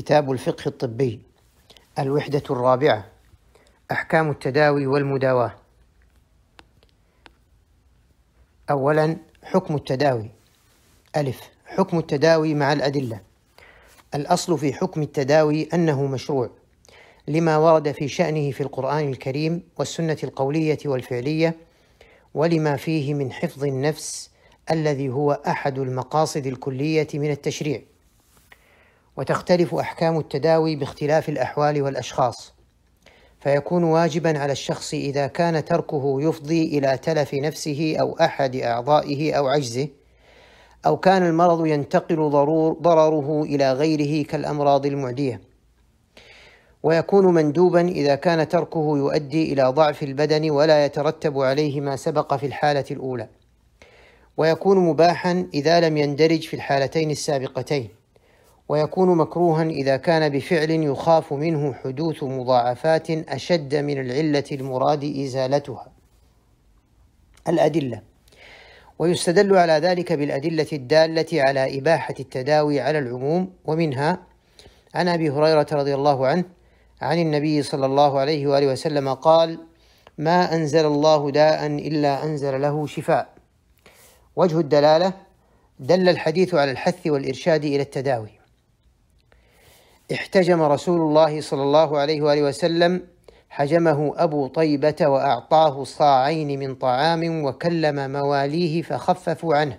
[0.00, 1.20] كتاب الفقه الطبي
[1.98, 3.06] الوحدة الرابعة
[3.90, 5.54] أحكام التداوي والمداواة.
[8.70, 10.30] أولا حكم التداوي.
[11.16, 13.20] ألف حكم التداوي مع الأدلة.
[14.14, 16.50] الأصل في حكم التداوي أنه مشروع
[17.28, 21.56] لما ورد في شأنه في القرآن الكريم والسنة القولية والفعلية
[22.34, 24.30] ولما فيه من حفظ النفس
[24.70, 27.82] الذي هو أحد المقاصد الكلية من التشريع.
[29.16, 32.54] وتختلف أحكام التداوي باختلاف الأحوال والأشخاص.
[33.40, 39.48] فيكون واجبا على الشخص إذا كان تركه يفضي إلى تلف نفسه أو أحد أعضائه أو
[39.48, 39.88] عجزه
[40.86, 45.40] أو كان المرض ينتقل ضرور ضرره إلى غيره كالأمراض المعدية.
[46.82, 52.46] ويكون مندوبا إذا كان تركه يؤدي إلى ضعف البدن ولا يترتب عليه ما سبق في
[52.46, 53.28] الحالة الأولى.
[54.36, 57.99] ويكون مباحا إذا لم يندرج في الحالتين السابقتين.
[58.70, 65.92] ويكون مكروها إذا كان بفعل يخاف منه حدوث مضاعفات أشد من العلة المراد إزالتها.
[67.48, 68.02] الأدلة
[68.98, 74.18] ويستدل على ذلك بالأدلة الدالة على إباحة التداوي على العموم ومنها
[74.94, 76.44] عن أبي هريرة رضي الله عنه
[77.02, 79.58] عن النبي صلى الله عليه وآله وسلم قال:
[80.18, 83.28] ما أنزل الله داء إلا أنزل له شفاء.
[84.36, 85.12] وجه الدلالة
[85.78, 88.39] دل الحديث على الحث والإرشاد إلى التداوي
[90.12, 93.02] احتجم رسول الله صلى الله عليه وآله وسلم
[93.50, 99.78] حجمه أبو طيبة وأعطاه صاعين من طعام وكلم مواليه فخففوا عنه.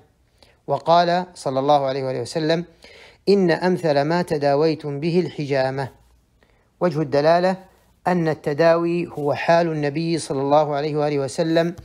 [0.68, 2.66] وقال صلى الله عليه وآله وسلم
[3.30, 5.90] إن أمثل ما تداويتم به الحجامة.
[6.82, 7.58] وجه الدلالة
[8.08, 11.76] أن التداوي هو حال النبي صلى الله عليه وآله وسلم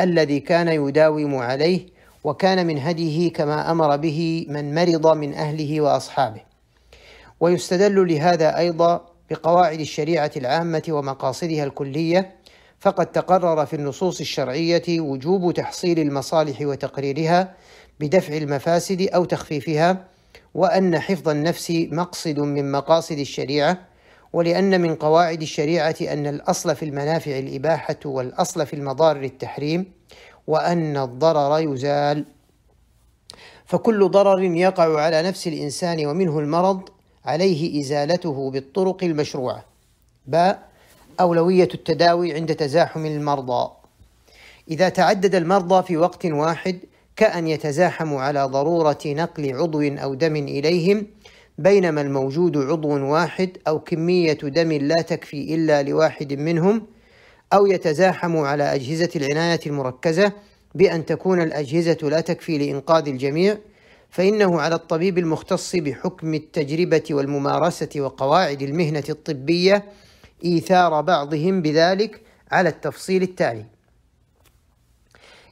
[0.00, 1.86] الذي كان يداوم عليه
[2.24, 6.53] وكان من هديه كما أمر به من مرض من أهله وأصحابه.
[7.40, 12.36] ويستدل لهذا أيضا بقواعد الشريعة العامة ومقاصدها الكلية
[12.80, 17.54] فقد تقرر في النصوص الشرعية وجوب تحصيل المصالح وتقريرها
[18.00, 20.04] بدفع المفاسد أو تخفيفها
[20.54, 23.78] وأن حفظ النفس مقصد من مقاصد الشريعة
[24.32, 29.92] ولأن من قواعد الشريعة أن الأصل في المنافع الإباحة والأصل في المضار التحريم
[30.46, 32.24] وأن الضرر يزال.
[33.66, 36.88] فكل ضرر يقع على نفس الإنسان ومنه المرض
[37.24, 39.64] عليه إزالته بالطرق المشروعة.
[40.26, 40.68] باء
[41.20, 43.70] أولوية التداوي عند تزاحم المرضى.
[44.70, 46.78] إذا تعدد المرضى في وقت واحد
[47.16, 51.06] كأن يتزاحموا على ضرورة نقل عضو أو دم إليهم
[51.58, 56.86] بينما الموجود عضو واحد أو كمية دم لا تكفي إلا لواحد منهم
[57.52, 60.32] أو يتزاحموا على أجهزة العناية المركزة
[60.74, 63.58] بأن تكون الأجهزة لا تكفي لإنقاذ الجميع
[64.14, 69.84] فإنه على الطبيب المختص بحكم التجربة والممارسة وقواعد المهنة الطبية
[70.44, 72.20] إيثار بعضهم بذلك
[72.52, 73.64] على التفصيل التالي.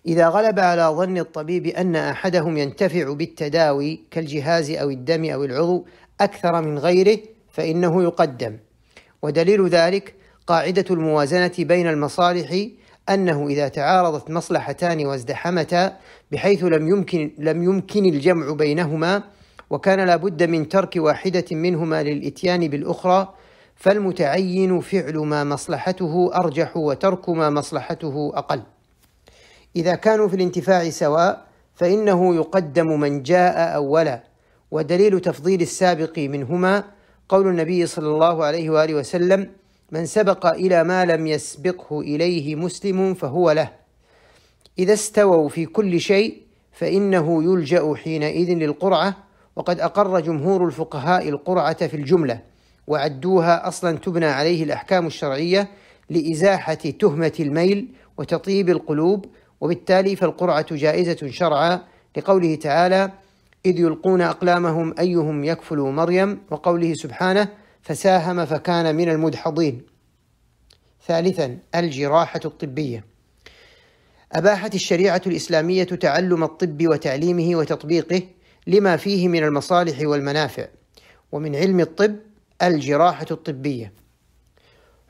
[0.06, 5.86] إذا غلب على ظن الطبيب أن أحدهم ينتفع بالتداوي كالجهاز أو الدم أو العضو
[6.20, 7.18] أكثر من غيره
[7.52, 8.56] فإنه يقدم.
[9.22, 10.14] ودليل ذلك
[10.46, 12.66] قاعدة الموازنة بين المصالح
[13.08, 15.96] أنه إذا تعارضت مصلحتان وازدحمتا
[16.32, 19.22] بحيث لم يمكن لم يمكن الجمع بينهما
[19.70, 23.34] وكان لابد من ترك واحدة منهما للإتيان بالأخرى
[23.76, 28.62] فالمتعين فعل ما مصلحته أرجح وترك ما مصلحته أقل.
[29.76, 34.22] إذا كانوا في الانتفاع سواء فإنه يقدم من جاء أولا
[34.70, 36.84] ودليل تفضيل السابق منهما
[37.28, 39.50] قول النبي صلى الله عليه وآله وسلم
[39.92, 43.72] من سبق إلى ما لم يسبقه إليه مسلم فهو له.
[44.78, 46.42] إذا استووا في كل شيء
[46.72, 49.16] فإنه يلجأ حينئذ للقرعة
[49.56, 52.40] وقد أقر جمهور الفقهاء القرعة في الجملة
[52.86, 55.68] وعدوها أصلا تبنى عليه الأحكام الشرعية
[56.10, 57.88] لإزاحة تهمة الميل
[58.18, 59.26] وتطيب القلوب
[59.60, 61.80] وبالتالي فالقرعة جائزة شرعا
[62.16, 63.10] لقوله تعالى
[63.66, 67.48] إذ يلقون أقلامهم أيهم يكفل مريم وقوله سبحانه
[67.82, 69.82] فساهم فكان من المدحضين.
[71.06, 73.04] ثالثا الجراحة الطبية.
[74.32, 78.22] أباحت الشريعة الإسلامية تعلم الطب وتعليمه وتطبيقه
[78.66, 80.66] لما فيه من المصالح والمنافع.
[81.32, 82.16] ومن علم الطب
[82.62, 83.92] الجراحة الطبية.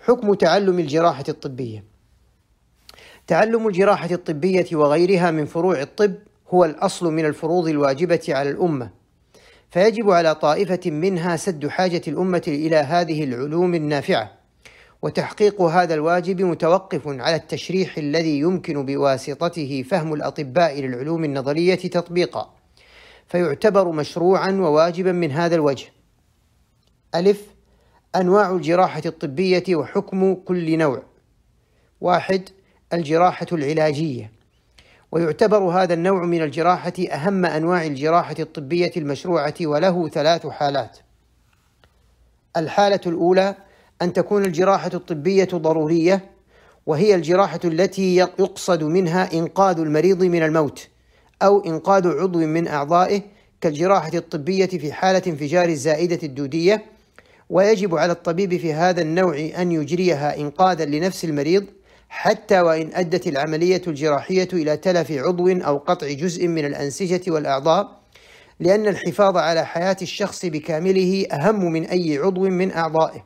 [0.00, 1.84] حكم تعلم الجراحة الطبية.
[3.26, 6.14] تعلم الجراحة الطبية وغيرها من فروع الطب
[6.48, 9.01] هو الأصل من الفروض الواجبة على الأمة.
[9.72, 14.30] فيجب على طائفة منها سد حاجة الأمة إلى هذه العلوم النافعة.
[15.02, 22.54] وتحقيق هذا الواجب متوقف على التشريح الذي يمكن بواسطته فهم الأطباء للعلوم النظرية تطبيقا.
[23.28, 25.86] فيعتبر مشروعا وواجبا من هذا الوجه.
[27.14, 27.46] ألف
[28.16, 31.02] أنواع الجراحة الطبية وحكم كل نوع.
[32.00, 32.48] واحد
[32.92, 34.41] الجراحة العلاجية.
[35.12, 40.98] ويعتبر هذا النوع من الجراحة أهم أنواع الجراحة الطبية المشروعة وله ثلاث حالات.
[42.56, 43.54] الحالة الأولى
[44.02, 46.30] أن تكون الجراحة الطبية ضرورية
[46.86, 50.88] وهي الجراحة التي يقصد منها إنقاذ المريض من الموت
[51.42, 53.22] أو إنقاذ عضو من أعضائه
[53.60, 56.84] كالجراحة الطبية في حالة انفجار الزائدة الدودية.
[57.50, 61.66] ويجب على الطبيب في هذا النوع أن يجريها إنقاذا لنفس المريض
[62.12, 68.00] حتى وإن أدت العملية الجراحية إلى تلف عضو أو قطع جزء من الأنسجة والأعضاء
[68.60, 73.24] لأن الحفاظ على حياة الشخص بكامله أهم من أي عضو من أعضائه.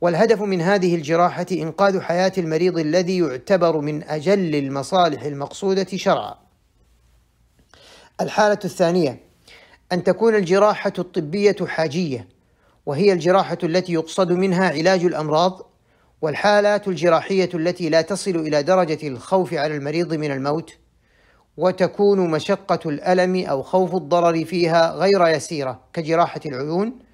[0.00, 6.34] والهدف من هذه الجراحة إنقاذ حياة المريض الذي يعتبر من أجل المصالح المقصودة شرعا.
[8.20, 9.20] الحالة الثانية
[9.92, 12.28] أن تكون الجراحة الطبية حاجية
[12.86, 15.68] وهي الجراحة التي يقصد منها علاج الأمراض
[16.22, 20.74] والحالات الجراحية التي لا تصل إلى درجة الخوف على المريض من الموت
[21.56, 27.08] وتكون مشقة الألم أو خوف الضرر فيها غير يسيرة كجراحة العيون.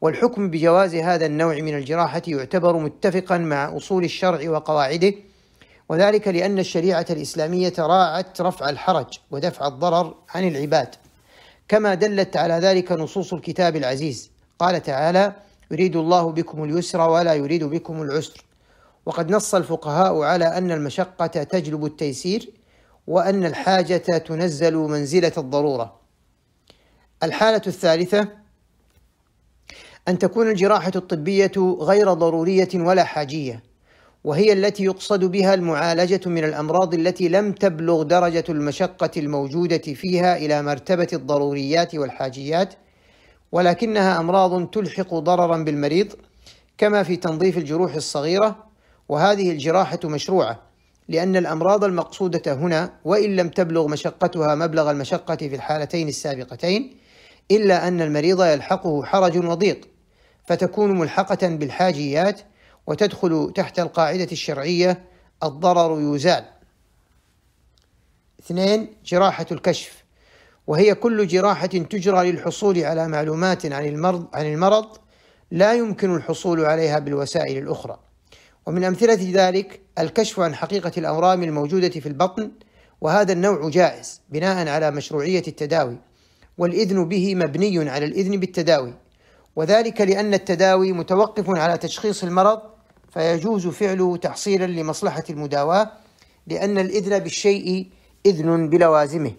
[0.00, 5.14] والحكم بجواز هذا النوع من الجراحة يعتبر متفقا مع أصول الشرع وقواعده
[5.88, 10.94] وذلك لأن الشريعة الإسلامية راعت رفع الحرج ودفع الضرر عن العباد.
[11.68, 14.30] كما دلت على ذلك نصوص الكتاب العزيز.
[14.58, 15.32] قال تعالى
[15.70, 18.44] يريد الله بكم اليسر ولا يريد بكم العسر.
[19.06, 22.50] وقد نص الفقهاء على أن المشقة تجلب التيسير
[23.06, 26.00] وأن الحاجة تنزل منزلة الضرورة.
[27.22, 28.28] الحالة الثالثة
[30.08, 33.62] أن تكون الجراحة الطبية غير ضرورية ولا حاجية
[34.24, 40.62] وهي التي يقصد بها المعالجة من الأمراض التي لم تبلغ درجة المشقة الموجودة فيها إلى
[40.62, 42.74] مرتبة الضروريات والحاجيات
[43.52, 46.12] ولكنها أمراض تلحق ضررا بالمريض
[46.78, 48.69] كما في تنظيف الجروح الصغيرة
[49.10, 50.62] وهذه الجراحة مشروعة
[51.08, 56.96] لأن الأمراض المقصودة هنا وإن لم تبلغ مشقتها مبلغ المشقة في الحالتين السابقتين
[57.50, 59.88] إلا أن المريض يلحقه حرج وضيق
[60.46, 62.40] فتكون ملحقة بالحاجيات
[62.86, 65.04] وتدخل تحت القاعدة الشرعية
[65.42, 66.44] الضرر يزال.
[68.40, 70.04] اثنين جراحة الكشف
[70.66, 74.86] وهي كل جراحة تجرى للحصول على معلومات عن المرض عن المرض
[75.50, 78.09] لا يمكن الحصول عليها بالوسائل الأخرى.
[78.70, 82.50] ومن أمثلة ذلك الكشف عن حقيقة الأورام الموجودة في البطن
[83.00, 85.96] وهذا النوع جائز بناء على مشروعية التداوي
[86.58, 88.94] والإذن به مبني على الإذن بالتداوي.
[89.56, 92.60] وذلك لأن التداوي متوقف على تشخيص المرض
[93.12, 95.92] فيجوز فعله تحصيلا لمصلحة المداواة
[96.46, 97.86] لأن الإذن بالشيء
[98.26, 99.32] إذن بلوازمه.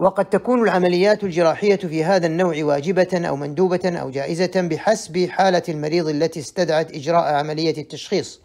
[0.00, 6.08] وقد تكون العمليات الجراحية في هذا النوع واجبة أو مندوبة أو جائزة بحسب حالة المريض
[6.08, 8.40] التي استدعت إجراء عملية التشخيص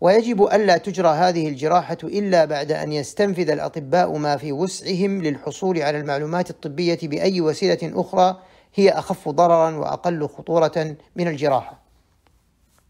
[0.00, 5.98] ويجب ألا تجرى هذه الجراحة إلا بعد أن يستنفذ الأطباء ما في وسعهم للحصول على
[5.98, 8.36] المعلومات الطبية بأي وسيلة أخرى
[8.74, 11.78] هي أخف ضررا وأقل خطورة من الجراحة.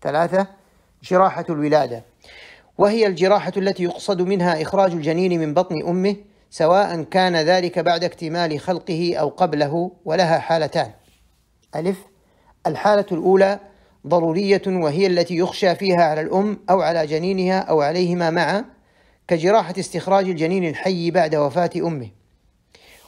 [0.03, 0.47] ثلاثة
[1.03, 2.03] جراحة الولادة
[2.79, 6.17] وهي الجراحة التي يقصد منها إخراج الجنين من بطن أمه
[6.50, 10.91] سواء كان ذلك بعد اكتمال خلقه أو قبله ولها حالتان.
[11.77, 11.99] ألف
[12.67, 13.61] الحالة الأولى
[14.07, 18.64] ضرورية وهي التي يخشى فيها على الأم أو على جنينها أو عليهما معا
[19.28, 22.09] كجراحة استخراج الجنين الحي بعد وفاة أمه.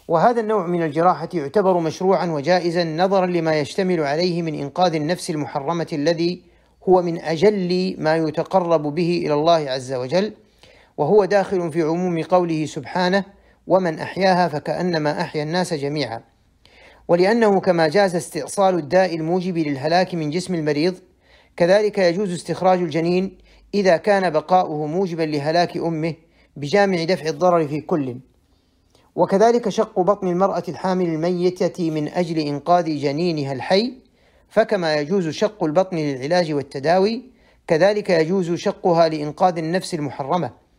[0.09, 5.87] وهذا النوع من الجراحة يعتبر مشروعا وجائزا نظرا لما يشتمل عليه من إنقاذ النفس المحرمة
[5.93, 6.43] الذي
[6.89, 10.33] هو من أجل ما يتقرب به إلى الله عز وجل.
[11.01, 13.25] وهو داخل في عموم قوله سبحانه
[13.67, 16.21] ومن أحياها فكأنما أحيا الناس جميعا.
[17.09, 20.95] ولأنه كما جاز استئصال الداء الموجب للهلاك من جسم المريض
[21.57, 23.39] كذلك يجوز استخراج الجنين
[23.75, 26.15] إذا كان بقاؤه موجبا لهلاك أمه
[26.57, 28.17] بجامع دفع الضرر في كل.
[29.15, 33.93] وكذلك شق بطن المرأة الحامل الميتة من أجل إنقاذ جنينها الحي
[34.49, 37.23] فكما يجوز شق البطن للعلاج والتداوي
[37.67, 40.70] كذلك يجوز شقها لإنقاذ النفس المحرمة.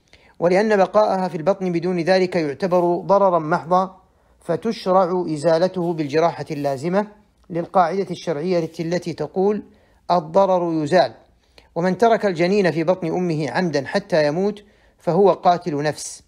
[0.41, 4.01] ولأن بقاءها في البطن بدون ذلك يعتبر ضررا محضا
[4.39, 7.07] فتشرع إزالته بالجراحة اللازمة
[7.49, 9.63] للقاعدة الشرعية التي تقول
[10.11, 11.13] الضرر يزال.
[11.75, 14.63] ومن ترك الجنين في بطن أمه عمدا حتى يموت
[14.97, 16.23] فهو قاتل نفس.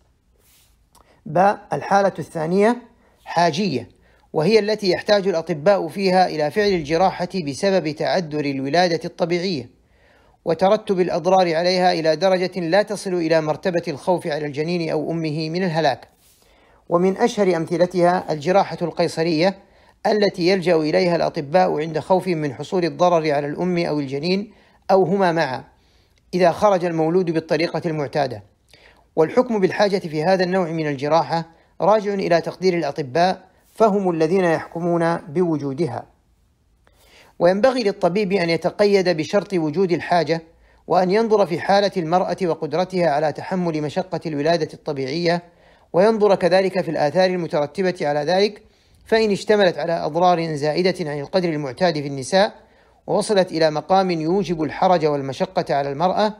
[1.26, 2.82] باء الحالة الثانية
[3.26, 3.90] حاجية
[4.34, 9.70] وهي التي يحتاج الأطباء فيها إلى فعل الجراحة بسبب تعذر الولادة الطبيعية.
[10.46, 15.64] وترتب الأضرار عليها إلى درجة لا تصل إلى مرتبة الخوف على الجنين أو أمه من
[15.64, 16.08] الهلاك.
[16.90, 19.58] ومن أشهر أمثلتها الجراحة القيصرية
[20.08, 24.52] التي يلجأ إليها الأطباء عند خوف من حصول الضرر على الأم أو الجنين
[24.92, 25.64] أو هما معا
[26.34, 28.44] إذا خرج المولود بالطريقة المعتادة.
[29.16, 31.46] والحكم بالحاجة في هذا النوع من الجراحة
[31.82, 33.42] راجع إلى تقدير الأطباء
[33.76, 36.13] فهم الذين يحكمون بوجودها.
[37.40, 40.42] وينبغي للطبيب أن يتقيد بشرط وجود الحاجة
[40.88, 45.44] وأن ينظر في حالة المرأة وقدرتها على تحمل مشقة الولادة الطبيعية
[45.94, 48.62] وينظر كذلك في الآثار المترتبة على ذلك
[49.06, 52.54] فإن اشتملت على أضرار زائدة عن القدر المعتاد في النساء
[53.08, 56.36] ووصلت إلى مقام يوجب الحرج والمشقة على المرأة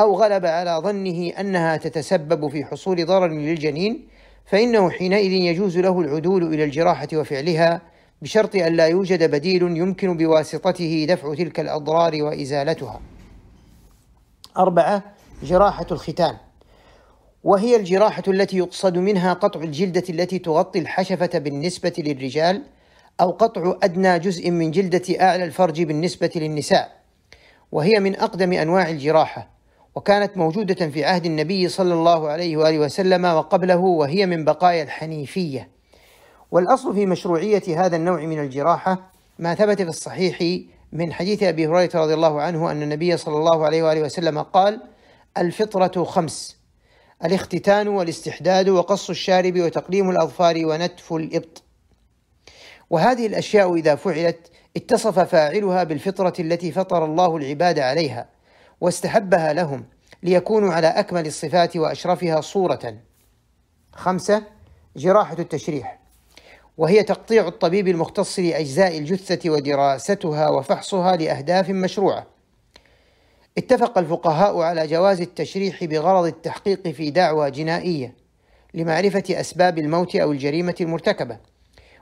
[0.00, 4.08] أو غلب على ظنه أنها تتسبب في حصول ضرر للجنين
[4.46, 7.80] فإنه حينئذ يجوز له العدول إلى الجراحة وفعلها
[8.24, 13.00] بشرط أن لا يوجد بديل يمكن بواسطته دفع تلك الأضرار وإزالتها.
[14.56, 15.02] أربعة
[15.42, 16.36] جراحة الختان.
[17.44, 22.62] وهي الجراحة التي يقصد منها قطع الجلدة التي تغطي الحشفة بالنسبة للرجال
[23.20, 27.00] أو قطع أدنى جزء من جلدة أعلى الفرج بالنسبة للنساء.
[27.72, 29.50] وهي من أقدم أنواع الجراحة
[29.94, 35.73] وكانت موجودة في عهد النبي صلى الله عليه وآله وسلم وقبله وهي من بقايا الحنيفية.
[36.50, 41.90] والأصل في مشروعية هذا النوع من الجراحة ما ثبت في الصحيح من حديث أبي هريرة
[41.94, 44.80] رضي الله عنه أن النبي صلى الله عليه وآله وسلم قال
[45.38, 46.56] الفطرة خمس
[47.24, 51.62] الاختتان والاستحداد وقص الشارب وتقليم الأظفار ونتف الإبط.
[52.90, 58.28] وهذه الأشياء إذا فعلت اتصف فاعلها بالفطرة التي فطر الله العباد عليها
[58.80, 59.84] واستحبها لهم
[60.22, 62.96] ليكونوا على أكمل الصفات وأشرفها صورة.
[63.92, 64.42] خمسة
[64.96, 66.03] جراحة التشريح.
[66.78, 72.26] وهي تقطيع الطبيب المختص لأجزاء الجثة ودراستها وفحصها لأهداف مشروعة.
[73.58, 78.14] اتفق الفقهاء على جواز التشريح بغرض التحقيق في دعوى جنائية
[78.74, 81.38] لمعرفة أسباب الموت أو الجريمة المرتكبة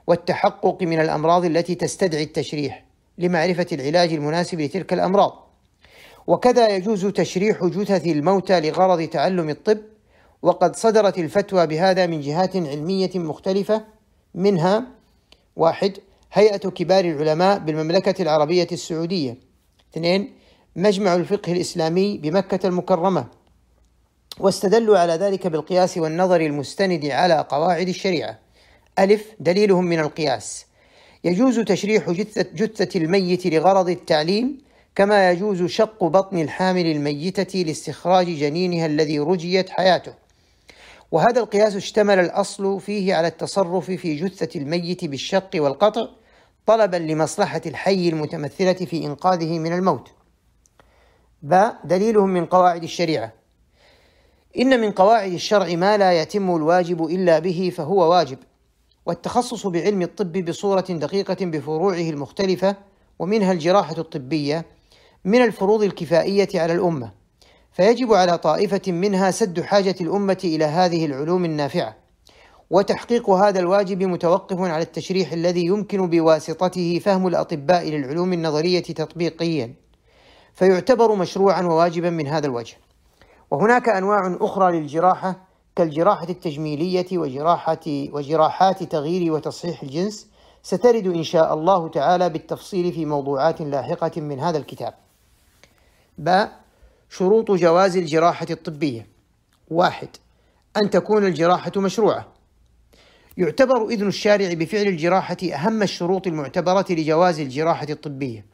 [0.07, 2.85] والتحقق من الأمراض التي تستدعي التشريح
[3.19, 5.49] لمعرفة العلاج المناسب لتلك الأمراض.
[6.27, 9.79] وكذا يجوز تشريح جثث الموتى لغرض تعلم الطب
[10.43, 13.85] وقد صدرت الفتوى بهذا من جهات علمية مختلفة
[14.35, 14.85] منها
[15.57, 15.99] واحد
[16.33, 19.37] هيئة كبار العلماء بالمملكة العربية السعودية.
[19.93, 20.33] اثنين
[20.77, 23.27] مجمع الفقه الإسلامي بمكة المكرمة.
[24.41, 28.39] واستدلوا على ذلك بالقياس والنظر المستند على قواعد الشريعة.
[28.99, 30.67] ألف دليلهم من القياس.
[31.25, 34.59] يجوز تشريح جثة, جثة الميت لغرض التعليم
[34.95, 40.22] كما يجوز شق بطن الحامل الميتة لاستخراج جنينها الذي رجيت حياته.
[41.13, 46.07] وهذا القياس اشتمل الأصل فيه على التصرف في جثة الميت بالشق والقطع
[46.67, 50.11] طلبا لمصلحة الحي المتمثلة في إنقاذه من الموت.
[51.43, 53.33] باء دليلهم من قواعد الشريعة.
[54.59, 58.39] إن من قواعد الشرع ما لا يتم الواجب إلا به فهو واجب
[59.07, 62.77] والتخصص بعلم الطب بصورة دقيقة بفروعه المختلفة
[63.19, 64.65] ومنها الجراحة الطبية
[65.25, 67.22] من الفروض الكفائية على الأمة.
[67.73, 71.97] فيجب على طائفة منها سد حاجة الأمة إلى هذه العلوم النافعة.
[72.71, 79.75] وتحقيق هذا الواجب متوقف على التشريح الذي يمكن بواسطته فهم الأطباء للعلوم النظرية تطبيقيا.
[80.55, 82.77] فيعتبر مشروعا وواجبا من هذا الوجه.
[83.51, 85.37] وهناك أنواع أخرى للجراحة
[85.77, 90.27] كالجراحة التجميلية وجراحة وجراحات تغيير وتصحيح الجنس.
[90.63, 94.95] سترد إن شاء الله تعالى بالتفصيل في موضوعات لاحقة من هذا الكتاب.
[96.19, 96.62] باء
[97.15, 99.07] شروط جواز الجراحة الطبية.
[99.71, 100.09] واحد
[100.77, 102.33] أن تكون الجراحة مشروعة.
[103.37, 108.47] يعتبر إذن الشارع بفعل الجراحة أهم الشروط المعتبرة لجواز الجراحة الطبية.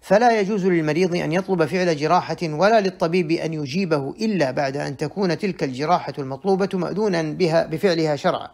[0.00, 5.38] فلا يجوز للمريض أن يطلب فعل جراحة ولا للطبيب أن يجيبه إلا بعد أن تكون
[5.38, 8.50] تلك الجراحة المطلوبة مأذونا بها بفعلها شرعا.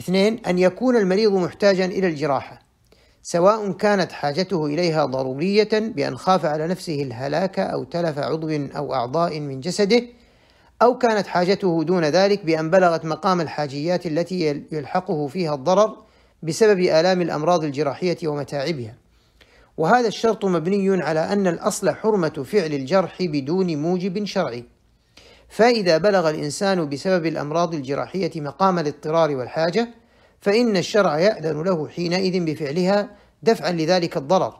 [0.00, 2.65] اثنين أن يكون المريض محتاجا إلى الجراحة.
[3.28, 9.40] سواء كانت حاجته إليها ضرورية بأن خاف على نفسه الهلاك أو تلف عضو أو أعضاء
[9.40, 10.02] من جسده
[10.82, 15.96] أو كانت حاجته دون ذلك بأن بلغت مقام الحاجيات التي يلحقه فيها الضرر
[16.42, 18.94] بسبب آلام الأمراض الجراحية ومتاعبها.
[19.76, 24.64] وهذا الشرط مبني على أن الأصل حرمة فعل الجرح بدون موجب شرعي.
[25.48, 29.88] فإذا بلغ الإنسان بسبب الأمراض الجراحية مقام الاضطرار والحاجة
[30.46, 33.10] فإن الشرع يأذن له حينئذ بفعلها
[33.42, 34.54] دفعا لذلك الضرر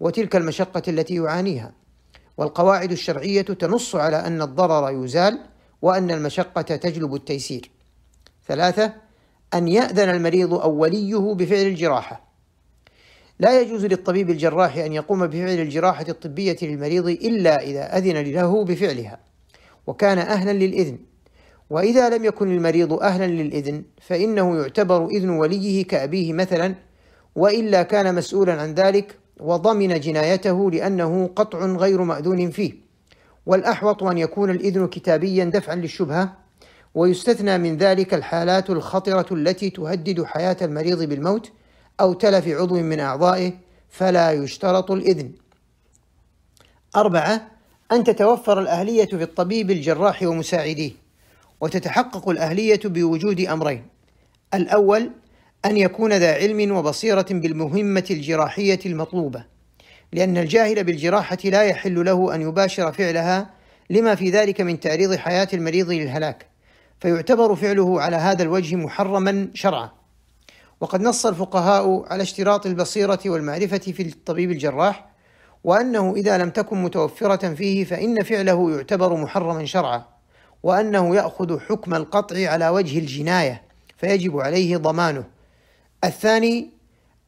[0.00, 1.72] وتلك المشقة التي يعانيها.
[2.36, 5.38] والقواعد الشرعية تنص على أن الضرر يزال
[5.82, 7.70] وأن المشقة تجلب التيسير.
[8.48, 8.94] ثلاثة
[9.54, 12.32] أن يأذن المريض أو وليه بفعل الجراحة.
[13.38, 19.20] لا يجوز للطبيب الجراح أن يقوم بفعل الجراحة الطبية للمريض إلا إذا أذن له بفعلها
[19.86, 20.98] وكان أهلا للإذن.
[21.72, 26.74] وإذا لم يكن المريض أهلا للإذن فإنه يعتبر إذن وليه كأبيه مثلا
[27.36, 32.72] وإلا كان مسؤولا عن ذلك وضمن جنايته لأنه قطع غير مأذون فيه
[33.46, 36.32] والأحوط أن يكون الإذن كتابيا دفعا للشبهة
[36.94, 41.52] ويستثنى من ذلك الحالات الخطرة التي تهدد حياة المريض بالموت
[42.00, 43.52] أو تلف عضو من أعضائه
[43.88, 45.32] فلا يشترط الإذن.
[46.96, 47.48] أربعة
[47.92, 51.01] أن تتوفر الأهلية في الطبيب الجراح ومساعديه،
[51.62, 53.86] وتتحقق الأهلية بوجود أمرين.
[54.54, 55.10] الأول
[55.64, 59.44] أن يكون ذا علم وبصيرة بالمهمة الجراحية المطلوبة،
[60.12, 63.50] لأن الجاهل بالجراحة لا يحل له أن يباشر فعلها
[63.90, 66.46] لما في ذلك من تعريض حياة المريض للهلاك،
[67.00, 69.90] فيعتبر فعله على هذا الوجه محرما شرعا.
[70.80, 75.08] وقد نص الفقهاء على اشتراط البصيرة والمعرفة في الطبيب الجراح
[75.64, 80.04] وأنه إذا لم تكن متوفرة فيه فإن فعله يعتبر محرما شرعا
[80.62, 83.62] وأنه يأخذ حكم القطع على وجه الجناية
[83.96, 85.24] فيجب عليه ضمانه.
[86.04, 86.70] الثاني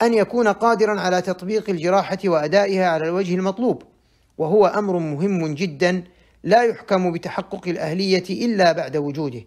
[0.03, 3.83] أن يكون قادرا على تطبيق الجراحة وأدائها على الوجه المطلوب
[4.39, 6.05] وهو أمر مهم جدا
[6.45, 9.41] لا يحكم بتحقق الأهلية إلا بعد وجوده.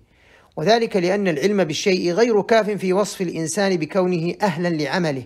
[0.58, 5.24] وذلك لأن العلم بالشيء غير كاف في وصف الإنسان بكونه أهلا لعمله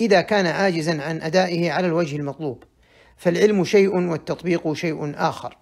[0.00, 2.64] إذا كان عاجزا عن أدائه على الوجه المطلوب.
[3.16, 5.56] فالعلم شيء والتطبيق شيء آخر.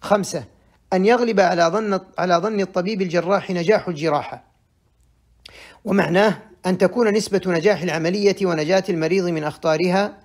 [0.00, 0.44] خمسة
[0.92, 4.44] أن يغلب على ظن على ظن الطبيب الجراح نجاح الجراحة.
[5.84, 10.18] ومعناه أن تكون نسبة نجاح العملية ونجاة المريض من أخطارها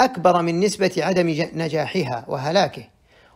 [0.00, 2.84] أكبر من نسبة عدم نجاحها وهلاكه.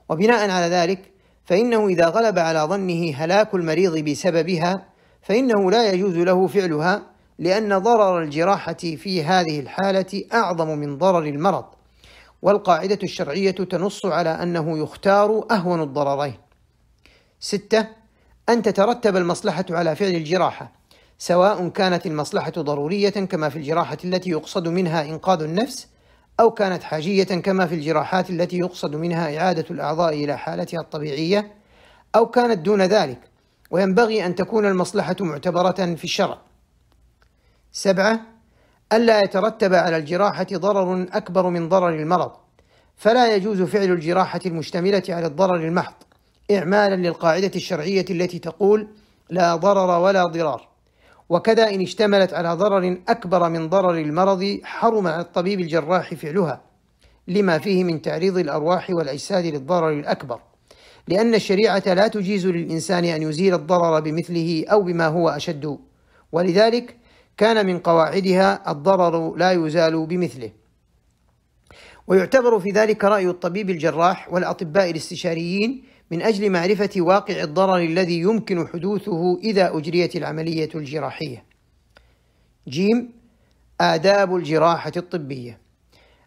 [0.09, 0.99] وبناء على ذلك
[1.45, 4.85] فإنه إذا غلب على ظنه هلاك المريض بسببها
[5.23, 7.03] فإنه لا يجوز له فعلها
[7.39, 11.65] لأن ضرر الجراحة في هذه الحالة أعظم من ضرر المرض.
[12.43, 16.44] والقاعدة الشرعية تنص على أنه يختار أهون الضررين.
[17.45, 17.87] ستة
[18.49, 20.73] أن تترتب المصلحة على فعل الجراحة
[21.19, 25.89] سواء كانت المصلحة ضرورية كما في الجراحة التي يقصد منها إنقاذ النفس
[26.41, 31.53] أو كانت حاجية كما في الجراحات التي يقصد منها إعادة الأعضاء إلى حالتها الطبيعية
[32.17, 33.19] أو كانت دون ذلك
[33.71, 36.39] وينبغي أن تكون المصلحة معتبرة في الشرع.
[37.73, 38.21] سبعة
[38.93, 42.33] ألا يترتب على الجراحة ضرر أكبر من ضرر المرض،
[42.97, 45.95] فلا يجوز فعل الجراحة المشتملة على الضرر المحض،
[46.51, 48.89] إعمالا للقاعدة الشرعية التي تقول:
[49.31, 50.69] لا ضرر ولا ضرار.
[51.29, 56.61] وكذا إن اشتملت على ضرر أكبر من ضرر المرض حرم على الطبيب الجراح فعلها
[57.29, 60.41] لما فيه من تعريض الأرواح والأجساد للضرر الأكبر.
[61.09, 65.79] لأن الشريعة لا تجيز للإنسان أن يزيل الضرر بمثله أو بما هو أشد.
[66.33, 66.97] ولذلك
[67.37, 70.51] كان من قواعدها الضرر لا يزال بمثله.
[72.07, 78.69] ويعتبر في ذلك رأي الطبيب الجراح والأطباء الاستشاريين من أجل معرفة واقع الضرر الذي يمكن
[78.69, 81.45] حدوثه إذا أجريت العملية الجراحية.
[82.69, 83.13] جيم
[83.81, 85.59] آداب الجراحة الطبية.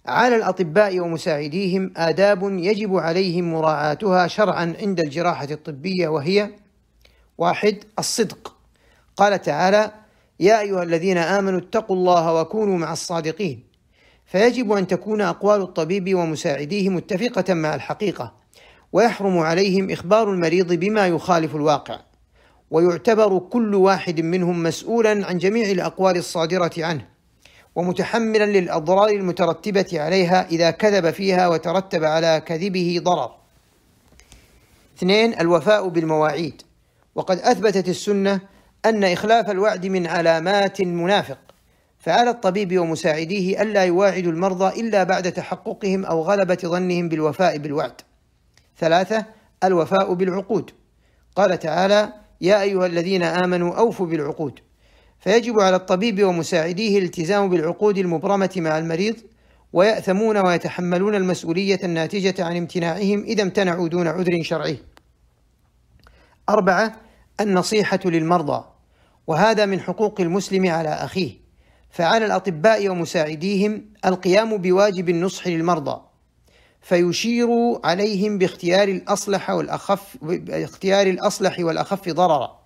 [0.06, 6.50] على الأطباء ومساعديهم آداب يجب عليهم مراعاتها شرعا عند الجراحة الطبية وهي
[7.38, 8.56] واحد الصدق.
[9.18, 9.92] قال تعالى
[10.40, 13.64] يا أيها الذين آمنوا اتقوا الله وكونوا مع الصادقين.
[14.26, 18.34] فيجب أن تكون أقوال الطبيب ومساعديه متفقة مع الحقيقة.
[18.94, 22.00] ويحرم عليهم إخبار المريض بما يخالف الواقع.
[22.72, 27.06] ويعتبر كل واحد منهم مسؤولا عن جميع الأقوال الصادرة عنه
[27.76, 33.32] ومتحملا للأضرار المترتبة عليها إذا كذب فيها وترتب على كذبه ضرر.
[34.98, 36.62] اثنين الوفاء بالمواعيد.
[37.16, 38.40] وقد أثبتت السنة
[38.86, 41.38] أن إخلاف الوعد من علامات المنافق
[42.00, 48.02] فعلى الطبيب ومساعديه ألا يواعدوا المرضى إلا بعد تحققهم أو غلبة ظنهم بالوفاء بالوعد.
[48.80, 49.26] ثلاثة
[49.64, 50.72] الوفاء بالعقود.
[51.36, 54.60] قال تعالى يا أيها الذين آمنوا أوفوا بالعقود.
[55.20, 59.16] فيجب على الطبيب ومساعديه الالتزام بالعقود المبرمة مع المريض
[59.74, 64.78] ويأثمون ويتحملون المسؤولية الناتجة عن امتناعهم إذا امتنعوا دون عذر شرعي.
[66.50, 66.96] أربعة
[67.42, 68.66] النصيحة للمرضى.
[69.28, 71.32] وهذا من حقوق المسلم على أخيه.
[71.90, 76.07] فعلى الأطباء ومساعديهم القيام بواجب النصح للمرضى.
[76.88, 77.50] فيشير
[77.84, 82.60] عليهم باختيار الأصلح والأخف باختيار الأصلح والأخف ضررا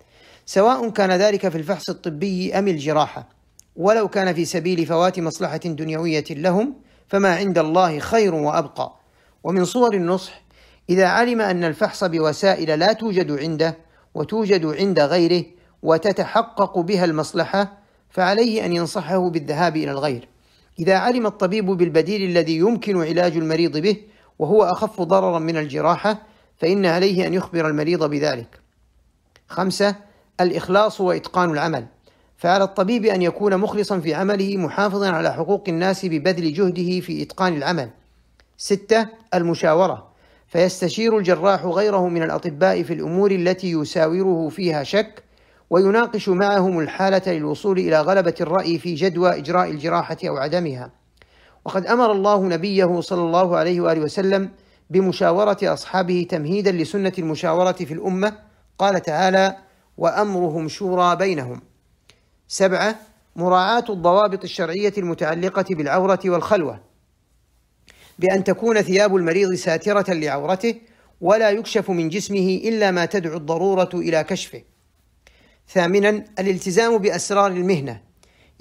[0.46, 3.28] سواء كان ذلك في الفحص الطبي أم الجراحة.
[3.76, 6.74] ولو كان في سبيل فوات مصلحة دنيوية لهم
[7.08, 8.92] فما عند الله خير وأبقى.
[9.44, 10.42] ومن صور النصح
[10.90, 13.78] إذا علم أن الفحص بوسائل لا توجد عنده
[14.14, 15.44] وتوجد عند غيره
[15.82, 17.78] وتتحقق بها المصلحة
[18.10, 20.28] فعليه أن ينصحه بالذهاب إلى الغير.
[20.78, 23.96] إذا علم الطبيب بالبديل الذي يمكن علاج المريض به
[24.38, 26.22] وهو أخف ضررا من الجراحة
[26.58, 28.60] فإن عليه أن يخبر المريض بذلك.
[29.48, 29.94] خمسة
[30.40, 31.86] الإخلاص وإتقان العمل.
[32.36, 37.56] فعلى الطبيب أن يكون مخلصا في عمله محافظا على حقوق الناس ببذل جهده في إتقان
[37.56, 37.90] العمل.
[38.56, 40.12] ستة المشاورة.
[40.48, 45.22] فيستشير الجراح غيره من الأطباء في الأمور التي يساوره فيها شك
[45.70, 51.01] ويناقش معهم الحالة للوصول إلى غلبة الرأي في جدوى إجراء الجراحة أو عدمها.
[51.64, 54.50] وقد أمر الله نبيه صلى الله عليه وآله وسلم
[54.90, 58.38] بمشاورة أصحابه تمهيدا لسنة المشاورة في الأمة.
[58.78, 59.56] قال تعالى
[59.98, 61.62] وأمرهم شورى بينهم.
[62.48, 62.98] سبعة
[63.36, 66.80] مراعاة الضوابط الشرعية المتعلقة بالعورة والخلوة.
[68.18, 70.74] بأن تكون ثياب المريض ساترة لعورته
[71.20, 74.62] ولا يكشف من جسمه إلا ما تدعو الضرورة إلى كشفه.
[75.68, 78.11] ثامنا الالتزام بأسرار المهنة.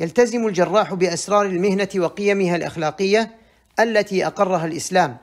[0.02, 3.36] يلتزم الجراح بأسرار المهنة وقيمها الأخلاقية
[3.80, 5.18] التي أقرها الإسلام.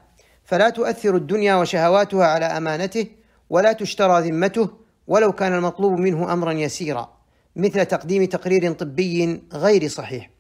[0.45, 3.07] فلا تؤثر الدنيا وشهواتها على أمانته
[3.51, 4.69] ولا تشترى ذمته
[5.07, 7.13] ولو كان المطلوب منه أمرا يسيرا
[7.57, 10.31] مثل تقديم تقرير طبي غير صحيح.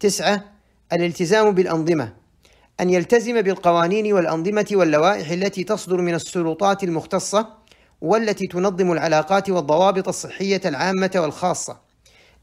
[0.00, 0.44] تسعة
[0.92, 2.12] الالتزام بالأنظمة.
[2.80, 7.48] أن يلتزم بالقوانين والأنظمة واللوائح التي تصدر من السلطات المختصة
[8.00, 11.85] والتي تنظم العلاقات والضوابط الصحية العامة والخاصة.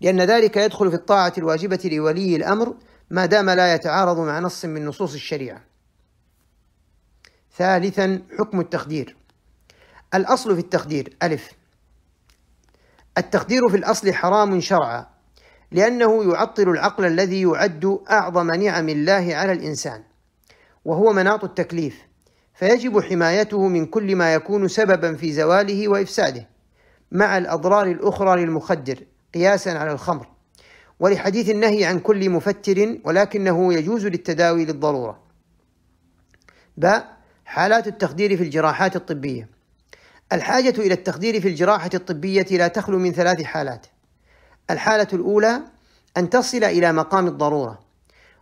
[0.03, 2.75] لأن ذلك يدخل في الطاعة الواجبة لولي الأمر
[3.09, 5.61] ما دام لا يتعارض مع نص من نصوص الشريعة.
[7.57, 9.15] ثالثا حكم التخدير.
[10.13, 11.51] الأصل في التخدير ألف.
[13.17, 15.05] التخدير في الأصل حرام شرعا
[15.71, 20.03] لأنه يعطل العقل الذي يعد أعظم نعم الله على الإنسان
[20.85, 22.01] وهو مناط التكليف.
[22.53, 26.47] فيجب حمايته من كل ما يكون سببا في زواله وإفساده
[27.11, 29.12] مع الأضرار الأخرى للمخدر.
[29.33, 30.27] قياسا على الخمر
[30.99, 35.19] ولحديث النهي عن كل مفتر ولكنه يجوز للتداوي للضرورة.
[36.77, 39.49] باء حالات التخدير في الجراحات الطبية.
[40.33, 43.87] الحاجة إلى التخدير في الجراحة الطبية لا تخلو من ثلاث حالات.
[44.69, 45.61] الحالة الأولى
[46.17, 47.79] أن تصل إلى مقام الضرورة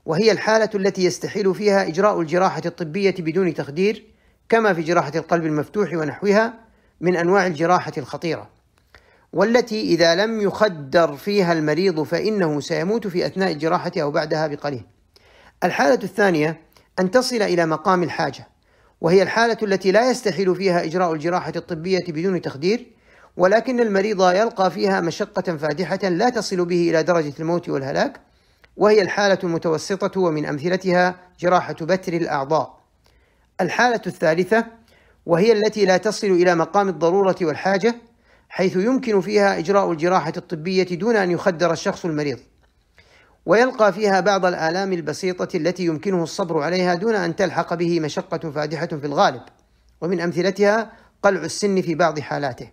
[0.06, 4.06] وهي الحالة التي يستحيل فيها إجراء الجراحة الطبية بدون تخدير
[4.50, 6.54] كما في جراحة القلب المفتوح ونحوها
[7.02, 8.61] من أنواع الجراحة الخطيرة.
[9.34, 14.86] والتي إذا لم يخدر فيها المريض فإنه سيموت في أثناء الجراحة أو بعدها بقليل.
[15.64, 16.62] الحالة الثانية
[17.00, 18.48] أن تصل إلى مقام الحاجة
[19.02, 22.88] وهي الحالة التي لا يستحيل فيها إجراء الجراحة الطبية بدون تخدير
[23.38, 28.20] ولكن المريض يلقى فيها مشقة فادحة لا تصل به إلى درجة الموت والهلاك
[28.78, 32.82] وهي الحالة المتوسطة ومن أمثلتها جراحة بتر الأعضاء.
[33.62, 34.66] الحالة الثالثة
[35.26, 37.96] وهي التي لا تصل إلى مقام الضرورة والحاجة
[38.54, 42.40] حيث يمكن فيها إجراء الجراحة الطبية دون أن يخدر الشخص المريض.
[43.46, 48.88] ويلقى فيها بعض الآلام البسيطة التي يمكنه الصبر عليها دون أن تلحق به مشقة فادحة
[48.88, 49.42] في الغالب.
[50.02, 50.92] ومن أمثلتها
[51.24, 52.70] قلع السن في بعض حالاته.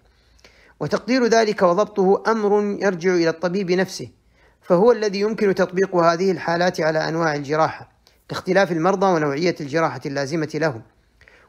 [0.80, 4.08] وتقدير ذلك وضبطه أمر يرجع إلى الطبيب نفسه
[4.62, 7.88] فهو الذي يمكن تطبيق هذه الحالات على أنواع الجراحة
[8.30, 10.82] لاختلاف المرضى ونوعية الجراحة اللازمة لهم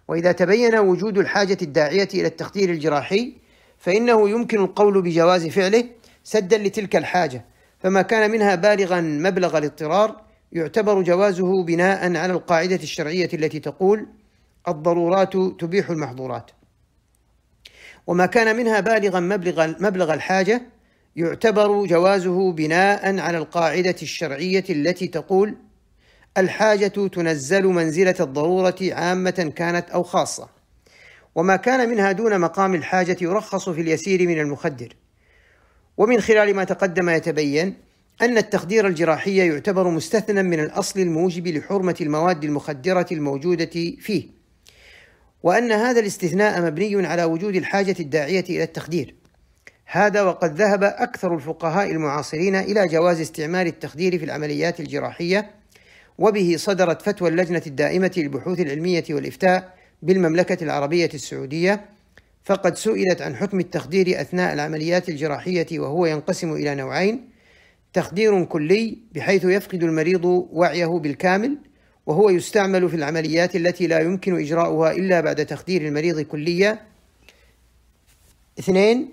[0.07, 3.33] وإذا تبين وجود الحاجة الداعية إلى التخدير الجراحي
[3.79, 5.83] فإنه يمكن القول بجواز فعله
[6.23, 7.45] سدا لتلك الحاجة
[7.79, 14.07] فما كان منها بالغا مبلغ الاضطرار يعتبر جوازه بناء على القاعدة الشرعية التي تقول
[14.67, 16.51] الضرورات تبيح المحظورات
[18.07, 20.61] وما كان منها بالغا مبلغ مبلغ الحاجة
[21.15, 25.55] يعتبر جوازه بناء على القاعدة الشرعية التي تقول
[26.37, 30.59] الحاجة تنزل منزلة الضرورة عامة كانت أو خاصة
[31.39, 34.93] وما كان منها دون مقام الحاجة يرخص في اليسير من المخدر.
[35.97, 37.78] ومن خلال ما تقدم يتبين
[38.21, 44.28] أن التخدير الجراحي يعتبر مستثنى من الأصل الموجب لحرمة المواد المخدرة الموجودة فيه
[45.43, 49.15] وأن هذا الاستثناء مبني على وجود الحاجة الداعية إلى التخدير.
[49.86, 55.52] هذا وقد ذهب أكثر الفقهاء المعاصرين إلى جواز استعمال التخدير في العمليات الجراحية
[56.17, 61.85] وبه صدرت فتوى اللجنة الدائمة للبحوث العلمية والإفتاء بالمملكة العربية السعودية
[62.43, 67.29] فقد سئلت عن حكم التخدير أثناء العمليات الجراحية وهو ينقسم إلى نوعين
[67.93, 71.57] تخدير كلي بحيث يفقد المريض وعيه بالكامل
[72.05, 76.79] وهو يستعمل في العمليات التي لا يمكن إجراؤها إلا بعد تخدير المريض كليا
[78.59, 79.09] اثنين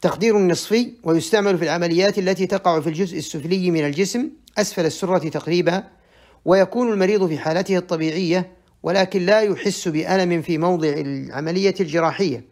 [0.00, 5.84] تخدير نصفي ويستعمل في العمليات التي تقع في الجزء السفلي من الجسم أسفل السرة تقريبا
[6.44, 8.55] ويكون المريض في حالته الطبيعية
[8.86, 12.44] ولكن لا يحس بألم في موضع العملية الجراحية.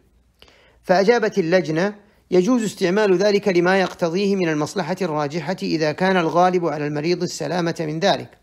[0.83, 1.95] فأجابت اللجنة
[2.31, 7.99] يجوز استعمال ذلك لما يقتضيه من المصلحة الراجحة إذا كان الغالب على المريض السلامة من
[7.99, 8.37] ذلك.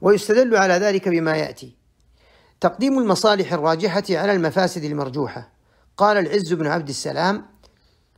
[0.00, 1.76] ويستدل على ذلك بما يأتي.
[2.60, 5.52] تقديم المصالح الراجحة على المفاسد المرجوحة.
[5.96, 7.46] قال العز بن عبد السلام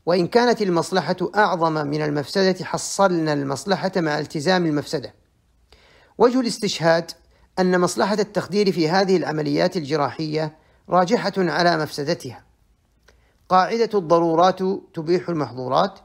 [0.06, 5.14] وإن كانت المصلحة أعظم من المفسدة حصلنا المصلحة مع التزام المفسدة.
[6.18, 7.10] وجه الاستشهاد
[7.58, 10.56] أن مصلحة التخدير في هذه العمليات الجراحية
[10.88, 12.44] راجحة على مفسدتها.
[13.48, 14.58] قاعدة الضرورات
[14.94, 15.98] تبيح المحظورات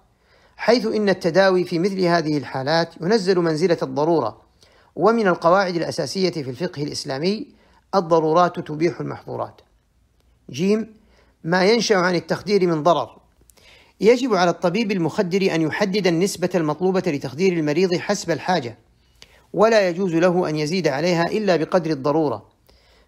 [0.58, 4.42] حيث إن التداوي في مثل هذه الحالات ينزل منزلة الضرورة
[4.96, 7.48] ومن القواعد الأساسية في الفقه الإسلامي
[7.96, 9.62] الضرورات تبيح المحظورات.
[10.50, 10.94] جيم
[11.44, 13.18] ما ينشأ عن التخدير من ضرر.
[14.02, 18.78] يجب على الطبيب المخدر أن يحدد النسبة المطلوبة لتخدير المريض حسب الحاجة.
[19.54, 22.58] ولا يجوز له أن يزيد عليها إلا بقدر الضرورة.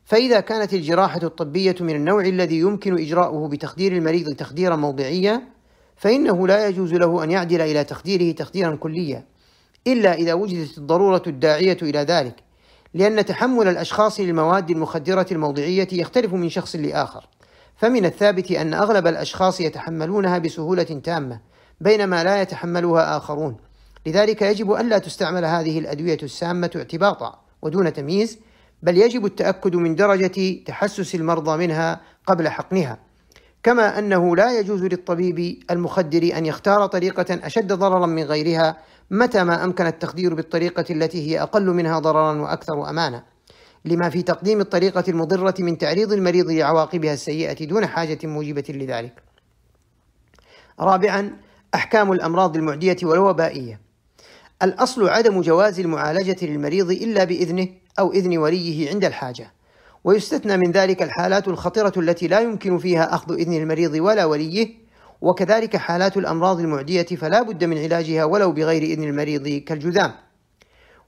[0.06, 5.41] فإذا كانت الجراحة الطبية من النوع الذي يمكن إجراؤه بتخدير المريض تخديرا موضعيا
[5.97, 9.25] فإنه لا يجوز له أن يعدل إلى تخديره تخديرا كليا
[9.88, 12.36] إلا إذا وجدت الضرورة الداعية إلى ذلك
[12.93, 17.28] لأن تحمل الأشخاص للمواد المخدرة الموضعية يختلف من شخص لآخر.
[17.78, 21.39] فمن الثابت أن أغلب الأشخاص يتحملونها بسهولة تامة
[21.82, 23.68] بينما لا يتحملها آخرون.
[24.05, 28.39] لذلك يجب أن لا تستعمل هذه الأدوية السامة اعتباطا ودون تمييز
[28.83, 32.97] بل يجب التأكد من درجة تحسس المرضى منها قبل حقنها
[33.63, 38.77] كما أنه لا يجوز للطبيب المخدر أن يختار طريقة أشد ضررا من غيرها
[39.12, 43.23] متى ما أمكن التخدير بالطريقة التي هي أقل منها ضررا وأكثر أمانة
[43.85, 49.23] لما في تقديم الطريقة المضرة من تعريض المريض لعواقبها السيئة دون حاجة موجبة لذلك.
[50.79, 51.38] رابعا
[51.75, 53.88] أحكام الأمراض المعدية والوبائية.
[54.63, 57.67] الأصل عدم جواز المعالجة للمريض إلا بإذنه
[58.00, 59.52] أو إذن وليه عند الحاجة.
[60.04, 64.69] ويستثنى من ذلك الحالات الخطرة التي لا يمكن فيها أخذ إذن المريض ولا وليه
[65.22, 70.12] وكذلك حالات الأمراض المعدية فلا بد من علاجها ولو بغير إذن المريض كالجذام.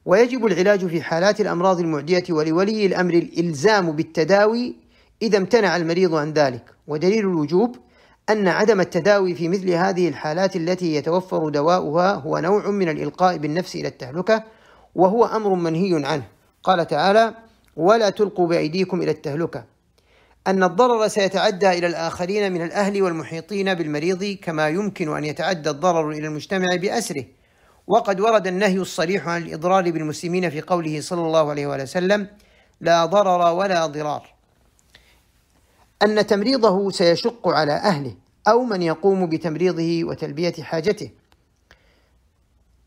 [0.05, 4.75] ويجب العلاج في حالات الأمراض المعدية ولولي الأمر الإلزام بالتداوي
[5.21, 7.75] إذا امتنع المريض عن ذلك ودليل الوجوب
[8.31, 13.75] أن عدم التداوي في مثل هذه الحالات التي يتوفر دواؤها هو نوع من الإلقاء بالنفس
[13.75, 14.43] إلى التهلكة
[14.95, 16.23] وهو أمر منهي عنه.
[16.63, 17.33] قال تعالى
[17.75, 19.63] ولا تلقوا بأيديكم إلى التهلكة.
[20.47, 26.27] أن الضرر سيتعدى إلى الآخرين من الأهل والمحيطين بالمريض كما يمكن أن يتعدى الضرر إلى
[26.27, 27.25] المجتمع بأسره.
[27.87, 32.27] وقد ورد النهي الصريح عن الإضرار بالمسلمين في قوله صلى الله عليه وسلم
[32.81, 34.33] لا ضرر ولا ضرار.
[36.01, 38.20] أن تمريضه سيشق على أهله.
[38.47, 41.11] أو من يقوم بتمريضه وتلبية حاجته.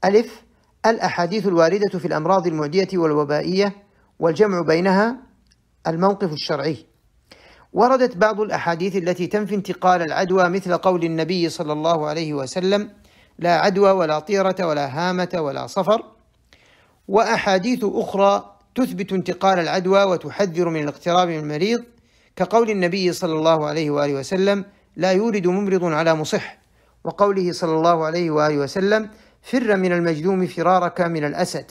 [0.04, 0.42] ألف
[0.86, 3.82] الأحاديث الواردة في الأمراض المعدية والوبائية
[4.18, 5.16] والجمع بينها
[5.86, 6.86] الموقف الشرعي.
[7.72, 12.90] وردت بعض الأحاديث التي تنفي انتقال العدوى مثل قول النبي صلى الله عليه وسلم
[13.38, 16.04] لا عدوى ولا طيرة ولا هامة ولا صفر
[17.08, 21.84] وأحاديث أخرى تثبت انتقال العدوى وتحذر من الاقتراب من المريض
[22.36, 24.64] كقول النبي صلى الله عليه وآله وسلم
[24.96, 26.58] لا يورد ممرض على مصح.
[27.04, 29.10] وقوله صلى الله عليه وآله وسلم
[29.42, 31.64] فر من المجذوم فرارك من الأسد.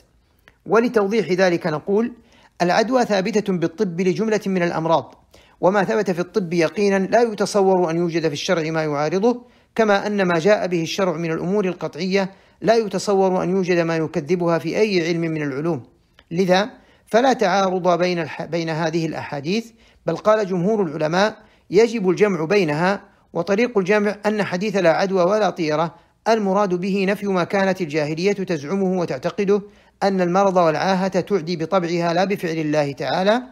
[0.65, 2.13] ولتوضيح ذلك نقول
[2.61, 5.15] العدوى ثابتة بالطب لجملة من الأمراض.
[5.61, 10.21] وما ثبت في الطب يقينا لا يتصور أن يوجد في الشرع ما يعارضه كما أن
[10.21, 12.31] ما جاء به الشرع من الأمور القطعية
[12.61, 15.83] لا يتصور أن يوجد ما يكذبها في أي علم من العلوم.
[16.31, 16.69] لذا
[17.05, 18.45] فلا تعارض بين, الح...
[18.45, 19.71] بين هذه الأحاديث
[20.05, 21.37] بل قال جمهور العلماء
[21.69, 25.95] يجب الجمع بينها وطريق الجمع أن حديث لا عدوى ولا طيرة
[26.27, 29.61] المراد به نفي ما كانت الجاهلية تزعمه وتعتقده
[30.03, 33.43] أن المرض والعاهة تعدي بطبعها لا بفعل الله تعالى.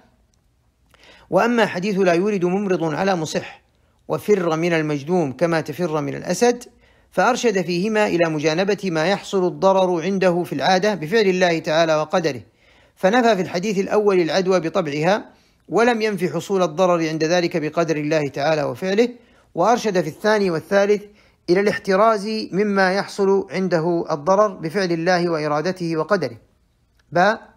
[1.30, 3.62] وأما حديث لا يورد ممرض على مصح
[4.08, 6.64] وفر من المجذوم كما تفر من الأسد
[7.12, 12.42] فأرشد فيهما إلى مجانبة ما يحصل الضرر عنده في العادة بفعل الله تعالى وقدره.
[12.96, 15.26] فنفى في الحديث الأول العدوى بطبعها
[15.70, 19.10] ولم ينفي حصول الضرر عند ذلك بقدر الله تعالى وفعله.
[19.56, 21.04] وأرشد في الثاني والثالث
[21.50, 26.38] إلى الاحتراز مما يحصل عنده الضرر بفعل الله وإرادته وقدره.
[27.12, 27.50] باء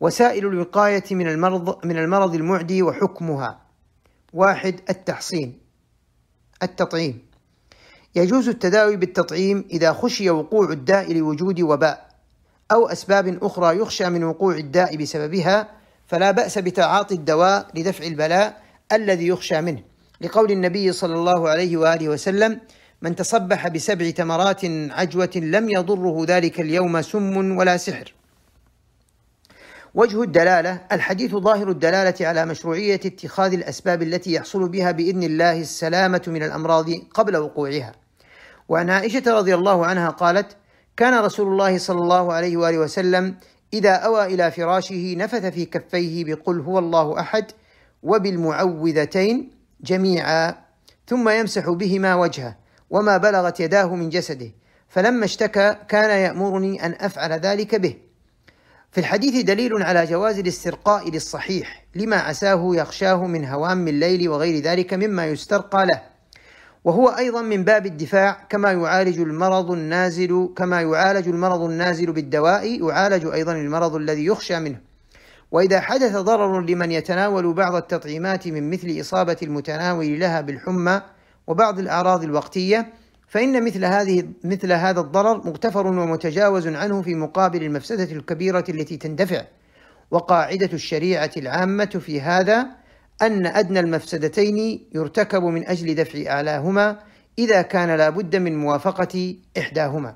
[0.00, 3.60] وسائل الوقاية من المرض من المرض المعدي وحكمها.
[4.32, 5.58] واحد التحصين.
[6.62, 7.26] التطعيم.
[8.14, 12.08] يجوز التداوي بالتطعيم إذا خشي وقوع الداء لوجود وباء
[12.72, 15.68] أو أسباب أخرى يخشى من وقوع الداء بسببها
[16.06, 19.82] فلا بأس بتعاطي الدواء لدفع البلاء الذي يخشى منه.
[20.20, 22.60] لقول النبي صلى الله عليه وآله وسلم
[23.02, 28.14] من تصبح بسبع تمرات عجوة لم يضره ذلك اليوم سم ولا سحر.
[29.94, 36.22] وجه الدلالة الحديث ظاهر الدلالة على مشروعية اتخاذ الأسباب التي يحصل بها بإذن الله السلامة
[36.26, 37.92] من الأمراض قبل وقوعها.
[38.68, 40.56] وعن عائشة رضي الله عنها قالت
[40.96, 43.34] كان رسول الله صلى الله عليه وآله وسلم
[43.72, 47.44] إذا أوى إلى فراشه نفث في كفيه بقل هو الله أحد
[48.02, 49.55] وبالمعوذتين
[49.86, 50.54] جميعا
[51.06, 52.56] ثم يمسح بهما وجهه
[52.90, 54.50] وما بلغت يداه من جسده
[54.88, 57.96] فلما اشتكى كان يأمرني أن أفعل ذلك به.
[58.90, 64.94] في الحديث دليل على جواز الاسترقاء للصحيح لما عساه يخشاه من هوام الليل وغير ذلك
[64.94, 66.02] مما يسترقى له.
[66.84, 73.26] وهو أيضا من باب الدفاع كما يعالج المرض النازل كما يعالج المرض النازل بالدواء يعالج
[73.26, 74.85] أيضا المرض الذي يخشى منه.
[75.50, 81.02] وإذا حدث ضرر لمن يتناول بعض التطعيمات من مثل إصابة المتناول لها بالحمى
[81.46, 82.92] وبعض الأعراض الوقتية
[83.28, 89.44] فإن مثل هذه مثل هذا الضرر مغتفر ومتجاوز عنه في مقابل المفسدة الكبيرة التي تندفع.
[90.10, 92.66] وقاعدة الشريعة العامة في هذا
[93.22, 96.98] أن أدنى المفسدتين يرتكب من أجل دفع أعلاهما
[97.38, 100.14] إذا كان لا بد من موافقة إحداهما.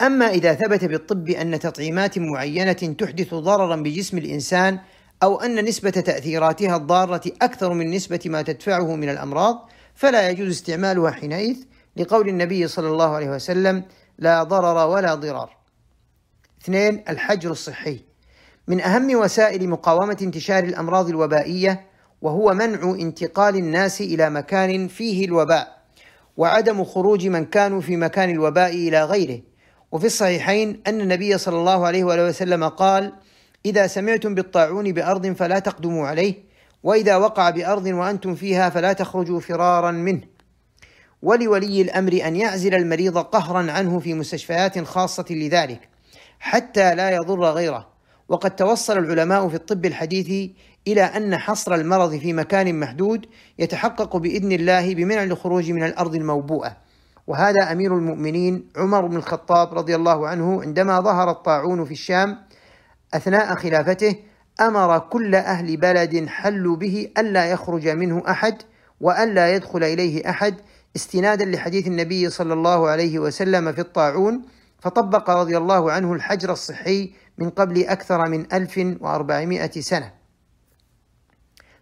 [0.00, 4.78] أما إذا ثبت بالطب أن تطعيمات معينة تحدث ضررا بجسم الإنسان
[5.22, 11.10] أو أن نسبة تأثيراتها الضارة أكثر من نسبة ما تدفعه من الأمراض فلا يجوز استعمالها
[11.10, 11.56] حينئذ
[11.96, 13.84] لقول النبي صلى الله عليه وسلم
[14.18, 15.56] لا ضرر ولا ضرار
[16.62, 18.04] اثنين الحجر الصحي.
[18.68, 21.86] من أهم وسائل مقاومة انتشار الأمراض الوبائية
[22.22, 25.82] وهو منع انتقال الناس إلى مكان فيه الوباء
[26.36, 29.49] وعدم خروج من كانوا في مكان الوباء إلى غيره.
[29.92, 33.12] وفي الصحيحين أن النبي صلى الله عليه وسلم قال
[33.66, 36.34] إذا سمعتم بالطاعون بأرض فلا تقدموا عليه
[36.82, 40.20] وإذا وقع بأرض وأنتم فيها فلا تخرجوا فرارا منه.
[41.22, 45.88] ولولي الأمر أن يعزل المريض قهرا عنه في مستشفيات خاصة لذلك
[46.40, 47.88] حتى لا يضر غيره.
[48.28, 50.50] وقد توصل العلماء في الطب الحديث
[50.88, 53.26] إلى أن حصر المرض في مكان محدود
[53.58, 56.76] يتحقق بإذن الله بمنع الخروج من الأرض الموبوءة.
[57.30, 62.38] وهذا أمير المؤمنين عمر بن الخطاب رضي الله عنه عندما ظهر الطاعون في الشام
[63.14, 64.16] أثناء خلافته
[64.60, 68.62] أمر كل أهل بلد حلوا به ألا يخرج منه أحد
[69.00, 70.54] وألا يدخل إليه أحد
[70.96, 74.42] استنادا لحديث النبي صلى الله عليه وسلم في الطاعون
[74.80, 80.12] فطبق رضي الله عنه الحجر الصحي من قبل أكثر من 1400 سنة.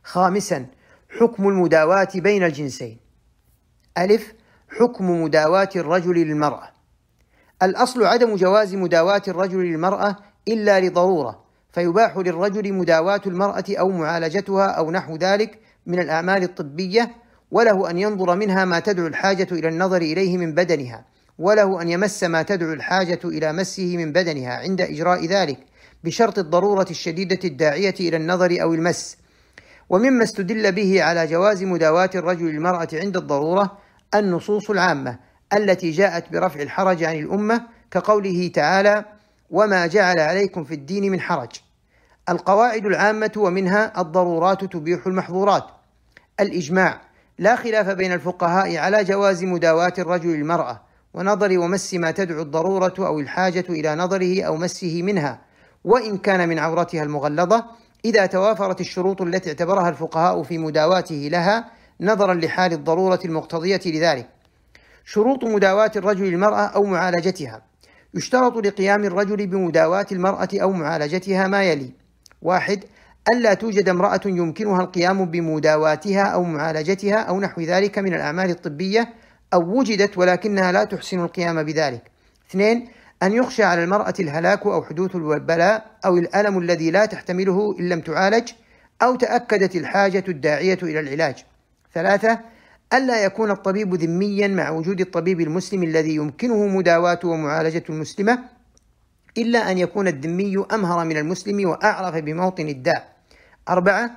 [0.03, 0.67] خامسا
[1.21, 2.99] حكم المداواة بين الجنسين.
[3.99, 4.38] ألف
[4.71, 6.71] حكم مداواة الرجل للمرأة.
[7.63, 10.17] الأصل عدم جواز مداواة الرجل للمرأة
[10.49, 17.11] إلا لضرورة فيباح للرجل مداواة المرأة أو معالجتها أو نحو ذلك من الأعمال الطبية
[17.51, 21.05] وله أن ينظر منها ما تدعو الحاجة إلى النظر إليه من بدنها
[21.39, 25.59] وله أن يمس ما تدعو الحاجة إلى مسه من بدنها عند إجراء ذلك
[26.05, 29.17] بشرط الضرورة الشديدة الداعية إلى النظر أو المس
[29.89, 33.79] ومما استدل به على جواز مداواة الرجل للمرأة عند الضرورة
[34.15, 35.19] النصوص العامة
[35.53, 39.05] التي جاءت برفع الحرج عن الأمة كقوله تعالى
[39.51, 41.51] وما جعل عليكم في الدين من حرج.
[42.29, 45.65] القواعد العامة ومنها الضرورات تبيح المحظورات.
[46.41, 47.01] الإجماع
[47.39, 50.81] لا خلاف بين الفقهاء على جواز مداواة الرجل المرأة
[51.15, 55.41] ونظر ومس ما تدعو الضرورة أو الحاجة إلى نظره أو مسه منها
[55.85, 57.65] وإن كان من عورتها المغلظة
[58.05, 64.29] إذا توافرت الشروط التي اعتبرها الفقهاء في مداواته لها نظرا لحال الضرورة المقتضية لذلك.
[65.05, 67.63] شروط مداواة الرجل المرأة أو معالجتها.
[68.15, 71.93] يشترط لقيام الرجل بمداواة المرأة أو معالجتها ما يلي.
[72.43, 72.85] واحد
[73.33, 79.15] ألا توجد امرأة يمكنها القيام بمداواتها أو معالجتها أو نحو ذلك من الأعمال الطبية
[79.55, 82.03] أو وجدت ولكنها لا تحسن القيام بذلك.
[82.51, 82.89] اثنين
[83.23, 88.01] أن يخشى على المرأة الهلاك أو حدوث البلاء أو الألم الذي لا تحتمله إن لم
[88.01, 88.49] تعالج
[89.03, 91.45] أو تأكدت الحاجة الداعية إلى العلاج.
[91.95, 92.41] ثلاثة
[92.93, 98.39] ألا يكون الطبيب ذميا مع وجود الطبيب المسلم الذي يمكنه مداواة ومعالجة المسلمة
[99.39, 103.17] إلا أن يكون الذمي أمهر من المسلم وأعرف بموطن الداء.
[103.69, 104.11] أربعة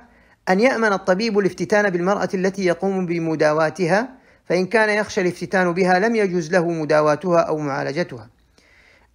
[0.48, 4.08] أن يأمن الطبيب الافتتان بالمرأة التي يقوم بمداواتها
[4.48, 8.28] فإن كان يخشى الافتتان بها لم يجوز له مداواتها أو معالجتها.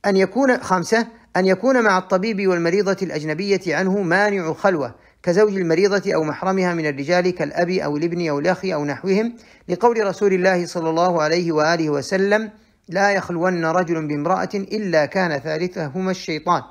[0.05, 6.23] أن يكون خمسة أن يكون مع الطبيب والمريضة الأجنبية عنه مانع خلوة كزوج المريضة أو
[6.23, 9.33] محرمها من الرجال كالأب أو الابن أو الأخ أو نحوهم
[9.67, 12.49] لقول رسول الله صلى الله عليه وآله وسلم
[12.89, 16.61] لا يخلون رجل بامرأة إلا كان ثالثهما الشيطان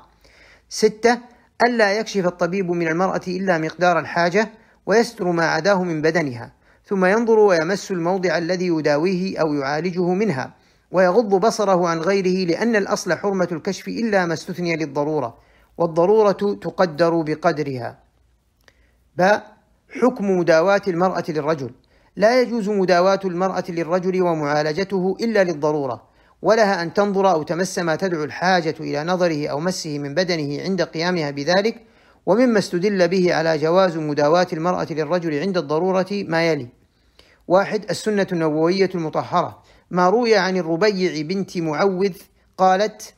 [0.69, 1.17] ستة
[1.67, 4.49] ألا يكشف الطبيب من المرأة إلا مقدار الحاجة
[4.85, 6.51] ويستر ما عداه من بدنها
[6.85, 10.53] ثم ينظر ويمس الموضع الذي يداويه أو يعالجه منها
[10.91, 15.37] ويغض بصره عن غيره لأن الأصل حرمة الكشف إلا ما استثني للضرورة
[15.77, 18.06] والضرورة تقدر بقدرها.
[19.17, 19.57] باء
[20.01, 21.71] حكم مداواة المرأة للرجل.
[22.15, 26.03] لا يجوز مداواة المرأة للرجل ومعالجته إلا للضرورة
[26.41, 30.81] ولها أن تنظر أو تمس ما تدعو الحاجة إلى نظره أو مسه من بدنه عند
[30.81, 31.81] قيامها بذلك
[32.25, 36.67] ومما استدل به على جواز مداواة المرأة للرجل عند الضرورة ما يلي.
[37.47, 39.63] واحد السنة النبوية المطهرة.
[39.91, 42.13] ما روي عن الربيع بنت معوذ
[42.57, 43.13] قالت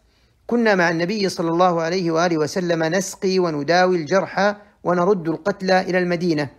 [0.47, 6.49] كنا مع النبي صلى الله عليه وآله وسلم نسقي ونداوي الجرحى ونرد القتلى إلى المدينة.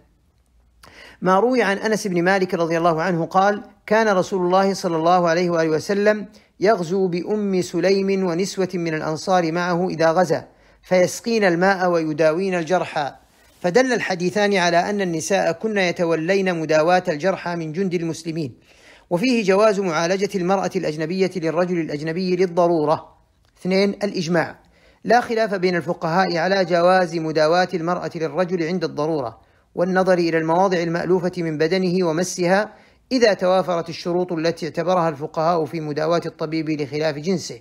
[1.23, 5.29] ما روي عن أنس بن مالك رضي الله عنه قال: كان رسول الله صلى الله
[5.29, 6.27] عليه وآله وسلم
[6.61, 10.49] يغزو بأم سليم ونسوة من الأنصار معه إذا غزا
[10.83, 13.13] فيسقين الماء ويداوين الجرحى.
[13.61, 18.55] فدل الحديثان على أن النساء كن يتولين مداواة الجرحى من جند المسلمين.
[19.11, 23.17] وفيه جواز معالجة المرأة الأجنبية للرجل الأجنبي للضرورة.
[23.61, 24.59] اثنين الإجماع
[25.05, 29.41] لا خلاف بين الفقهاء على جواز مداواة المرأة للرجل عند الضرورة
[29.75, 32.73] والنظر إلى المواضع المألوفة من بدنه ومسها
[33.13, 37.61] إذا توافرت الشروط التي اعتبرها الفقهاء في مداواة الطبيب لخلاف جنسه.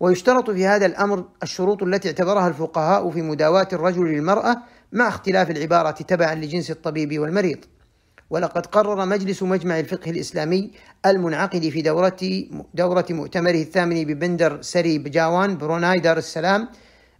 [0.00, 4.56] ويشترط في هذا الأمر الشروط التي اعتبرها الفقهاء في مداواة الرجل للمرأة
[4.92, 7.64] مع اختلاف العبارة تبعا لجنس الطبيب والمريض.
[8.30, 10.70] ولقد قرر مجلس مجمع الفقه الإسلامي
[11.06, 12.16] المنعقد في دورة
[12.74, 16.68] دورة مؤتمره الثامن ببندر سري بجاوان بروناي دار السلام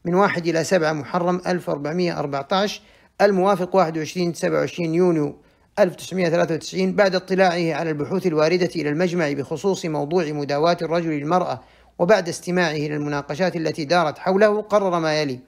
[0.04, 2.82] من 1 إلى 7 محرم 1414
[3.20, 5.36] الموافق 21 27 يونيو
[5.78, 11.60] 1993 بعد اطلاعه على البحوث الواردة إلى المجمع بخصوص موضوع مداواة الرجل للمرأة
[11.98, 15.38] وبعد استماعه إلى المناقشات التي دارت حوله قرر ما يلي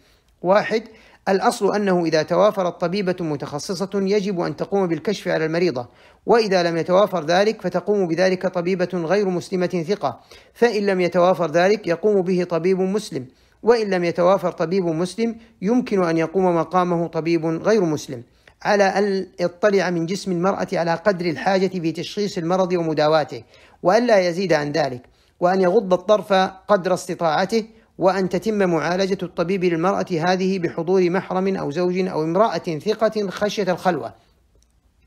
[0.42, 0.82] واحد
[1.28, 5.88] الأصل أنه إذا توافرت طبيبة متخصصة يجب أن تقوم بالكشف على المريضة
[6.26, 10.20] وإذا لم يتوافر ذلك فتقوم بذلك طبيبة غير مسلمة ثقة
[10.54, 13.26] فإن لم يتوافر ذلك يقوم به طبيب مسلم
[13.62, 18.22] وإن لم يتوافر طبيب مسلم يمكن أن يقوم مقامه طبيب غير مسلم
[18.62, 23.42] على أن يطلع من جسم المرأة على قدر الحاجة في تشخيص المرض ومداواته
[23.82, 25.02] وألا يزيد عن ذلك
[25.40, 26.32] وأن يغض الطرف
[26.68, 27.64] قدر استطاعته
[28.02, 34.14] وأن تتم معالجة الطبيب للمرأة هذه بحضور محرم أو زوج أو امرأة ثقة خشية الخلوة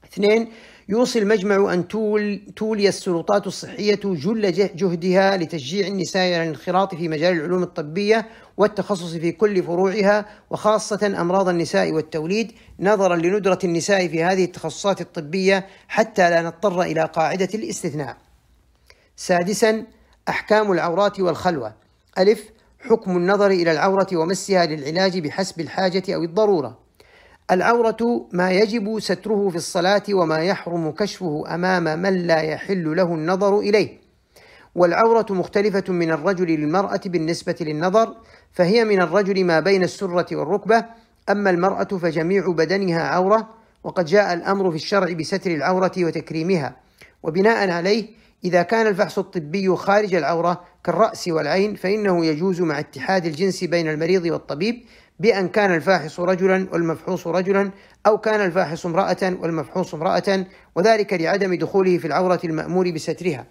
[0.05, 0.47] اثنين
[0.89, 7.37] يوصي المجمع أن تول تولي السلطات الصحية جل جهدها لتشجيع النساء على الانخراط في مجال
[7.37, 8.27] العلوم الطبية
[8.57, 15.67] والتخصص في كل فروعها وخاصة أمراض النساء والتوليد نظرا لندرة النساء في هذه التخصصات الطبية
[15.87, 18.17] حتى لا نضطر إلى قاعدة الاستثناء.
[19.15, 19.83] سادسا
[20.29, 21.73] أحكام العورات والخلوة
[22.17, 22.55] ألف
[22.89, 26.77] حكم النظر إلى العورة ومسها للعلاج بحسب الحاجة أو الضرورة.
[27.51, 33.59] العورة ما يجب ستره في الصلاة وما يحرم كشفه أمام من لا يحل له النظر
[33.59, 33.89] إليه.
[34.75, 38.15] والعورة مختلفة من الرجل للمرأة بالنسبة للنظر،
[38.51, 40.85] فهي من الرجل ما بين السرة والركبة،
[41.29, 43.49] أما المرأة فجميع بدنها عورة،
[43.83, 46.75] وقد جاء الأمر في الشرع بستر العورة وتكريمها،
[47.23, 48.07] وبناء عليه
[48.45, 54.25] إذا كان الفحص الطبي خارج العورة كالرأس والعين فإنه يجوز مع اتحاد الجنس بين المريض
[54.25, 54.83] والطبيب
[55.19, 57.71] بأن كان الفاحص رجلا والمفحوص رجلا
[58.07, 63.45] أو كان الفاحص امرأة والمفحوص امرأة وذلك لعدم دخوله في العورة المأمور بسترها.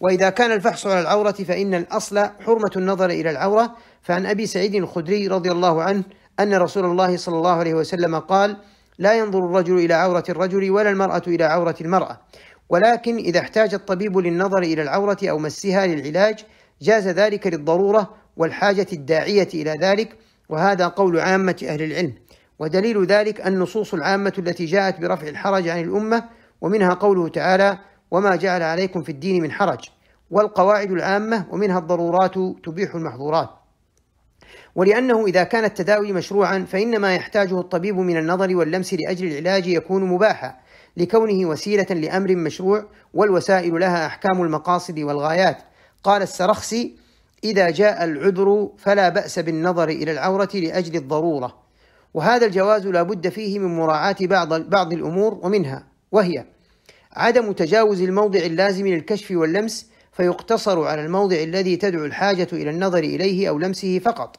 [0.00, 3.76] وإذا كان الفحص على العورة فإن الأصل حرمة النظر إلى العورة.
[4.02, 6.02] فعن أبي سعيد الخدري رضي الله عنه
[6.40, 8.56] أن رسول الله صلى الله عليه وسلم قال
[8.98, 12.20] لا ينظر الرجل إلى عورة الرجل ولا المرأة إلى عورة المرأة.
[12.68, 16.44] ولكن إذا احتاج الطبيب للنظر إلى العورة أو مسها للعلاج
[16.82, 20.16] جاز ذلك للضرورة والحاجة الداعية إلى ذلك
[20.48, 22.14] وهذا قول عامة أهل العلم.
[22.58, 26.24] ودليل ذلك النصوص العامة التي جاءت برفع الحرج عن الأمة
[26.60, 27.78] ومنها قوله تعالى
[28.10, 29.84] وما جعل عليكم في الدين من حرج
[30.30, 33.48] والقواعد العامة ومنها الضرورات تبيح المحظورات.
[34.74, 40.04] ولأنه إذا كان التداوي مشروعا فإن ما يحتاجه الطبيب من النظر واللمس لأجل العلاج يكون
[40.04, 40.56] مباحا
[40.96, 45.71] لكونه وسيلة لأمر مشروع والوسائل لها أحكام المقاصد والغايات.
[46.04, 46.96] قال السرخسي
[47.44, 51.62] إذا جاء العذر فلا بأس بالنظر إلى العورة لأجل الضرورة
[52.14, 56.44] وهذا الجواز لا بد فيه من مراعاة بعض بعض الأمور ومنها وهي
[57.12, 63.48] عدم تجاوز الموضع اللازم للكشف واللمس فيقتصر على الموضع الذي تدعو الحاجة إلى النظر إليه
[63.48, 64.36] أو لمسه فقط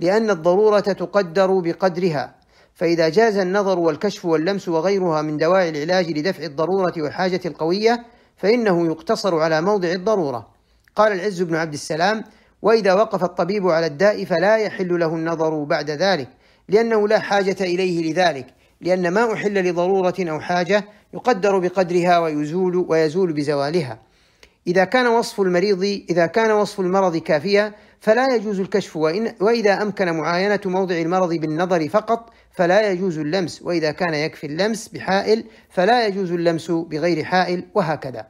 [0.00, 2.34] لأن الضرورة تقدر بقدرها
[2.74, 8.04] فإذا جاز النظر والكشف واللمس وغيرها من دواعي العلاج لدفع الضرورة والحاجة القوية
[8.36, 10.55] فإنه يقتصر على موضع الضرورة.
[10.96, 12.24] قال العز بن عبد السلام
[12.62, 16.28] وإذا وقف الطبيب على الداء فلا يحل له النظر بعد ذلك
[16.68, 18.46] لأنه لا حاجة إليه لذلك
[18.80, 20.84] لأن ما أحل لضرورة أو حاجة
[21.14, 23.98] يقدر بقدرها ويزول ويزول بزوالها.
[24.66, 30.12] إذا كان وصف المريض إذا كان وصف المرض كافيا فلا يجوز الكشف وإن وإذا أمكن
[30.12, 36.32] معاينة موضع المرض بالنظر فقط فلا يجوز اللمس وإذا كان يكفي اللمس بحائل فلا يجوز
[36.32, 38.26] اللمس بغير حائل وهكذا.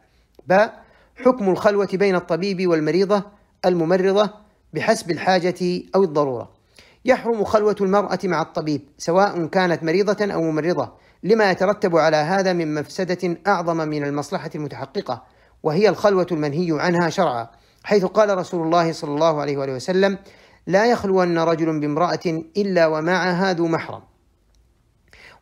[0.46, 0.85] باء
[1.24, 3.22] حكم الخلوة بين الطبيب والمريضة
[3.64, 4.30] الممرضة
[4.72, 6.56] بحسب الحاجة أو الضرورة.
[7.04, 10.92] يحرم خلوة المرأة مع الطبيب سواء كانت مريضة أو ممرضة
[11.22, 15.22] لما يترتب على هذا من مفسدة أعظم من المصلحة المتحققة
[15.62, 17.48] وهي الخلوة المنهي عنها شرعا
[17.84, 20.18] حيث قال رسول الله صلى الله عليه وآله وسلم
[20.66, 24.02] لا يخلون رجل بامرأة إلا ومعها ذو محرم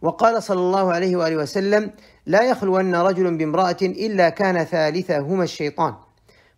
[0.03, 1.91] وقال صلى الله عليه وآله وسلم
[2.27, 5.95] لا يخلون رجل بامرأة إلا كان ثالثهما الشيطان.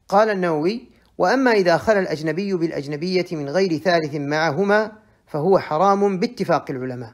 [0.09, 0.89] قال النووي
[1.19, 4.93] وأما إذا خلى الأجنبي بالأجنبية من غير ثالث معهما
[5.27, 7.13] فهو حرام باتفاق العلماء.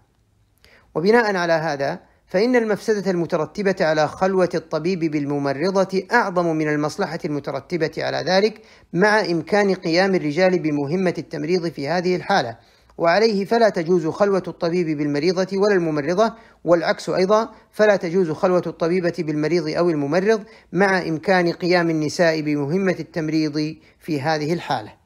[0.94, 8.16] وبناء على هذا فإن المفسدة المترتبة على خلوة الطبيب بالممرضة أعظم من المصلحة المترتبة على
[8.16, 12.56] ذلك مع إمكان قيام الرجال بمهمة التمريض في هذه الحالة.
[13.02, 16.34] وعليه فلا تجوز خلوة الطبيب بالمريضة ولا الممرضة
[16.64, 23.76] والعكس أيضا فلا تجوز خلوة الطبيبة بالمريض أو الممرض مع إمكان قيام النساء بمهمة التمريض
[23.98, 25.01] في هذه الحالة.